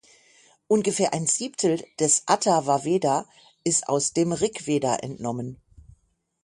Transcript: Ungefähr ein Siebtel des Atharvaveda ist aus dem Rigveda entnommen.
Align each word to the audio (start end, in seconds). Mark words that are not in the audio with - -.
Ungefähr 0.67 1.13
ein 1.13 1.27
Siebtel 1.27 1.85
des 1.99 2.23
Atharvaveda 2.25 3.27
ist 3.63 3.87
aus 3.87 4.13
dem 4.13 4.31
Rigveda 4.31 4.95
entnommen. 4.95 5.61